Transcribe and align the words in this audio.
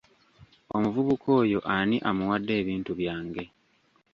Omuvubuka 0.75 1.27
oyo 1.41 1.59
ani 1.77 1.97
amuwadde 2.09 2.53
ebintu 2.61 2.91
byange. 2.99 3.43